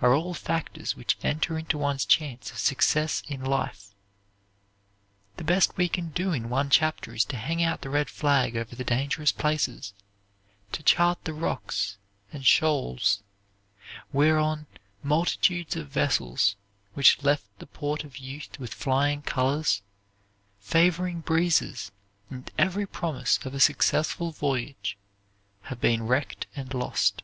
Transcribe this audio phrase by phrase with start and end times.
[0.00, 3.94] are all factors which enter into one's chance of success in life.
[5.36, 8.56] The best we can do in one chapter is to hang out the red flag
[8.56, 9.94] over the dangerous places;
[10.72, 11.98] to chart the rocks
[12.32, 13.22] and shoals,
[14.12, 14.66] whereon
[15.04, 16.56] multitudes of vessels,
[16.94, 19.82] which left the port of youth with flying colors,
[20.58, 21.92] favoring breezes
[22.28, 24.98] and every promise of a successful voyage,
[25.70, 27.22] have been wrecked and lost.